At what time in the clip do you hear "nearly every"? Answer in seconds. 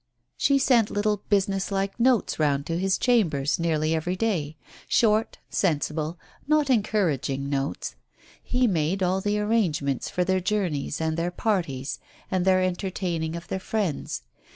3.59-4.15